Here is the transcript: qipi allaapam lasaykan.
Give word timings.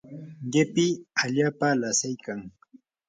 qipi 0.51 0.85
allaapam 1.21 1.73
lasaykan. 1.81 2.39